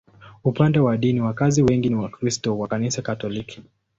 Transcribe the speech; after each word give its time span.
Upande 0.43 0.79
wa 0.79 0.97
dini, 0.97 1.21
wakazi 1.21 1.63
wengi 1.63 1.89
ni 1.89 1.95
Wakristo 1.95 2.57
wa 2.57 2.67
Kanisa 2.67 3.01
Katoliki. 3.01 3.63